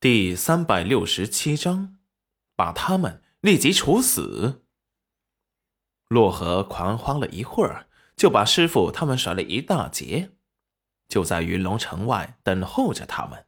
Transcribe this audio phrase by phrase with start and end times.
[0.00, 1.98] 第三百六十七章，
[2.56, 4.64] 把他们立即处死。
[6.08, 10.30] 洛河狂欢了一会儿，就把师傅他们甩了一大截，
[11.06, 13.44] 就在云龙城外等候着他们。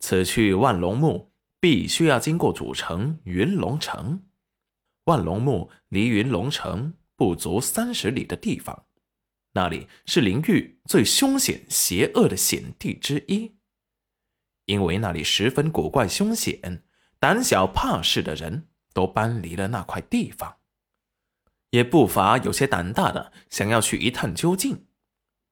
[0.00, 4.24] 此去万龙墓，必须要经过主城云龙城。
[5.04, 8.86] 万龙墓离云龙城不足三十里的地方，
[9.52, 13.57] 那里是灵域最凶险邪恶的险地之一。
[14.68, 16.82] 因为那里十分古怪凶险，
[17.18, 20.56] 胆小怕事的人都搬离了那块地方，
[21.70, 24.84] 也不乏有些胆大的想要去一探究竟。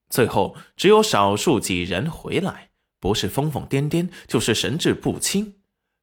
[0.07, 2.69] 最后只有少数几人回来，
[2.99, 5.55] 不是疯疯癫癫，就是神志不清，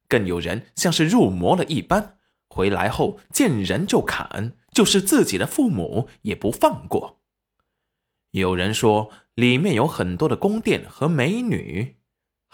[0.09, 2.17] 更有人像是入魔了一般，
[2.49, 7.21] 回来后见人就砍，就是自己的父母也不放过。
[8.31, 11.95] 有人说里面有很多的宫殿和美女。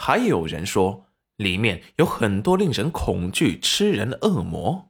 [0.04, 1.06] 还有人说，
[1.36, 4.90] 里面有很多令人恐惧、吃人的恶魔；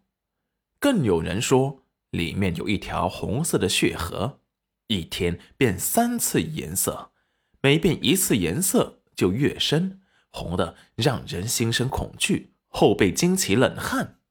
[0.80, 4.40] 更有人说，里面有一条红色的血河，
[4.88, 7.12] 一天变三次颜色，
[7.62, 14.22] 每变一次颜色就越深，红的让人心生恐惧，后背惊起冷汗，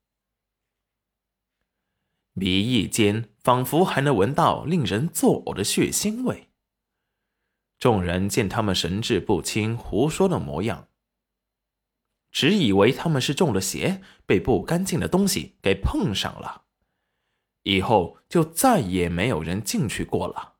[2.32, 6.49] 鼻翼间仿佛还能闻到令人作呕的血腥味。
[7.80, 10.88] 众人见他们神志不清、胡说的模样，
[12.30, 16.64] 只以为他们是中了邪，被不干净的东西给碰上了，
[17.62, 20.56] 以后就再也没有人进去过了。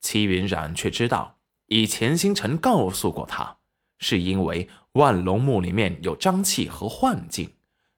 [0.00, 3.58] 齐云染却知道，以前星辰告诉过他，
[3.98, 7.54] 是因为万龙墓里面有瘴气和幻境，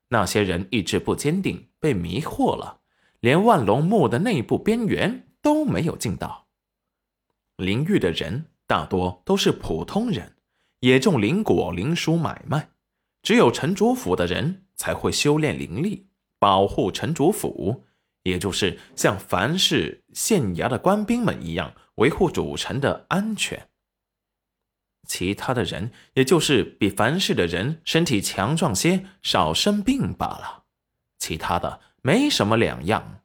[0.08, 2.80] 那些人意志不坚定，被迷惑了，
[3.20, 6.43] 连万龙墓的内部边缘都没有进到。
[7.56, 10.36] 灵域的人大多都是普通人，
[10.80, 12.70] 也种灵果、灵书买卖。
[13.22, 17.84] 只有城主府的人才会修炼灵力，保护城主府，
[18.24, 23.68] 也就是像凡是县衙的官兵们一样，维护主城的安全。
[25.06, 30.64] 其他的人，也就是比凡氏的人身体强壮些，少生病罢了。
[31.18, 33.20] 其他的没什么两样。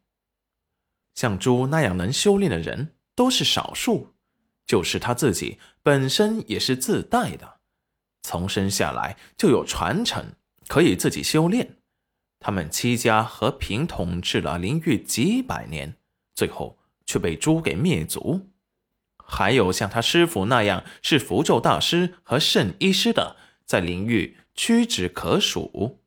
[1.16, 4.14] 像猪那样能修炼的人，都是少数。
[4.70, 7.58] 就是他自己本身也是自带的，
[8.22, 10.34] 从生下来就有传承，
[10.68, 11.78] 可以自己修炼。
[12.40, 15.96] 他们戚家和平统治了灵域几百年，
[16.36, 18.52] 最后却被猪给灭族。
[19.18, 25.98] 还有像他师傅那样是符咒大师和圣医师的，在灵域屈指可数。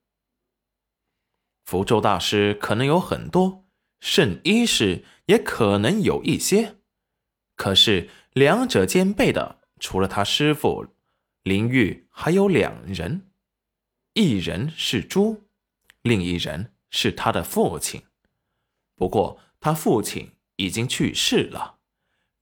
[1.64, 3.64] 符咒大师可能有很多，
[3.98, 6.76] 圣医师也可能有一些，
[7.56, 8.08] 可是。
[8.32, 10.86] 两者兼备的，除了他师傅
[11.42, 13.30] 林玉，还有两人，
[14.14, 15.48] 一人是猪，
[16.00, 18.04] 另一人是他的父亲。
[18.94, 21.80] 不过他父亲已经去世了，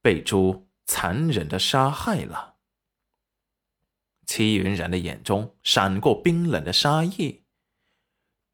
[0.01, 2.57] 被猪残忍的杀害了。
[4.27, 7.43] 戚云然的眼中闪过冰冷的杀意。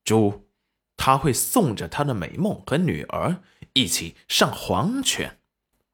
[0.04, 0.48] 猪，
[0.96, 3.42] 他会送着他的美梦和女儿
[3.74, 5.42] 一起上黄泉。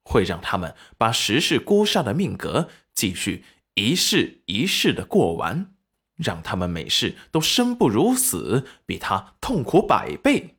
[0.05, 5.75] 会让他们把十世孤煞的命格继续一世一世的过完，
[6.17, 10.59] 让他们每世都生不如死，比他痛苦百倍。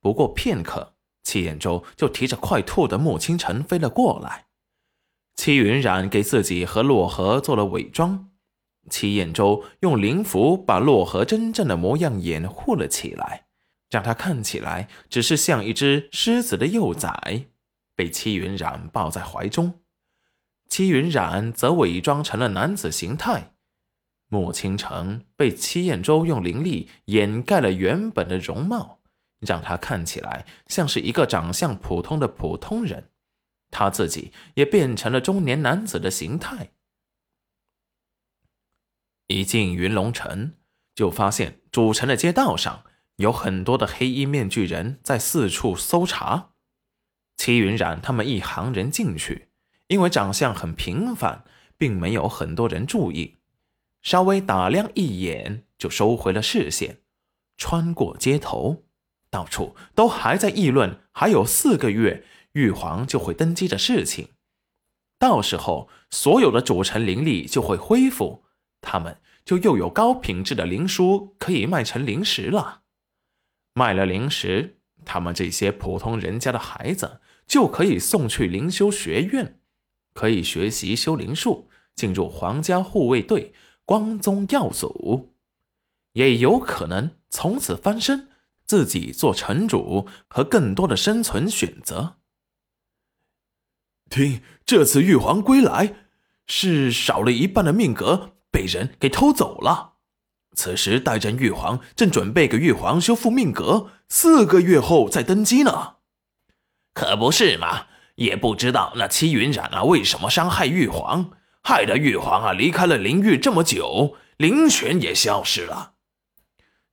[0.00, 4.46] 不过片刻，戚延州就提着快吐的穆清晨飞了过来。
[5.34, 8.30] 戚云染给自己和洛河做了伪装，
[8.88, 13.46] 戚延州用灵符把洛河真正的模样掩护了起来，
[13.90, 17.46] 让他看起来只是像一只狮子的幼崽。
[17.96, 19.80] 被戚云染抱在怀中，
[20.68, 23.54] 戚云染则伪装成了男子形态。
[24.28, 29.00] 穆倾城被戚彦周用灵力掩盖了原本的容貌，
[29.40, 33.10] 让他看起来像是一个长相普通的普通人。
[33.70, 36.70] 他自己也变成了中年男子的形态。
[39.28, 40.54] 一进云龙城，
[40.94, 42.84] 就发现主城的街道上
[43.16, 46.52] 有很多的黑衣面具人在四处搜查。
[47.36, 49.48] 齐云染他们一行人进去，
[49.88, 51.44] 因为长相很平凡，
[51.76, 53.36] 并没有很多人注意，
[54.02, 56.98] 稍微打量一眼就收回了视线。
[57.56, 58.84] 穿过街头，
[59.30, 64.28] 到处都还在议论，还有四个月玉皇就会登基的事情，
[65.18, 68.44] 到时候所有的主城灵力就会恢复，
[68.80, 72.82] 他们就又有高品质的灵书可以卖成灵石了。
[73.72, 74.75] 卖了灵石，
[75.06, 77.22] 他们这些普通人家的孩子。
[77.46, 79.60] 就可以送去灵修学院，
[80.14, 83.54] 可以学习修灵术，进入皇家护卫队，
[83.84, 85.32] 光宗耀祖，
[86.14, 88.30] 也有可能从此翻身，
[88.66, 92.16] 自己做城主和更多的生存选择。
[94.10, 95.94] 听，这次玉皇归来，
[96.48, 99.92] 是少了一半的命格被人给偷走了。
[100.56, 105.94] 此时代战玉皇正准备给玉皇修复命格，四个月后再登基呢。
[106.94, 107.86] 可不是嘛？
[108.16, 111.32] 也不知道那戚云染啊为什么伤害玉皇，
[111.62, 115.92] 害得玉皇啊离开了灵域这么久，灵泉也消失了。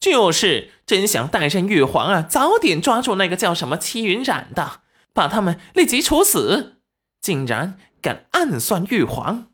[0.01, 4.81] 就是，真想带上玉皇啊，早点抓住那个叫什么戚云染的，
[5.13, 6.81] 把他们立即处死。
[7.21, 9.52] 竟然敢暗算玉皇！